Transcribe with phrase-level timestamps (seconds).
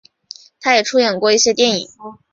[0.59, 1.87] 他也出演过一些电影。